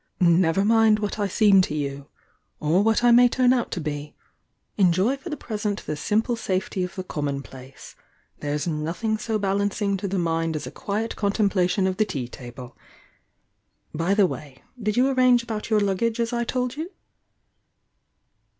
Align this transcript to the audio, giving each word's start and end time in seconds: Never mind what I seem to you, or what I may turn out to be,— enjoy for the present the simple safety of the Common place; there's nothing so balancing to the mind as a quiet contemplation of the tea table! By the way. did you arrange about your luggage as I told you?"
Never 0.19 0.65
mind 0.65 0.97
what 0.97 1.19
I 1.19 1.27
seem 1.27 1.61
to 1.61 1.75
you, 1.75 2.07
or 2.59 2.81
what 2.81 3.03
I 3.03 3.11
may 3.11 3.29
turn 3.29 3.53
out 3.53 3.69
to 3.73 3.79
be,— 3.79 4.15
enjoy 4.77 5.15
for 5.17 5.29
the 5.29 5.37
present 5.37 5.85
the 5.85 5.95
simple 5.95 6.35
safety 6.35 6.83
of 6.83 6.95
the 6.95 7.03
Common 7.03 7.43
place; 7.43 7.93
there's 8.39 8.65
nothing 8.65 9.19
so 9.19 9.37
balancing 9.37 9.97
to 9.97 10.07
the 10.07 10.17
mind 10.17 10.55
as 10.55 10.65
a 10.65 10.71
quiet 10.71 11.15
contemplation 11.15 11.85
of 11.85 11.97
the 11.97 12.05
tea 12.05 12.27
table! 12.27 12.75
By 13.93 14.15
the 14.15 14.25
way. 14.25 14.63
did 14.81 14.97
you 14.97 15.07
arrange 15.07 15.43
about 15.43 15.69
your 15.69 15.79
luggage 15.79 16.19
as 16.19 16.33
I 16.33 16.45
told 16.45 16.77
you?" 16.77 16.89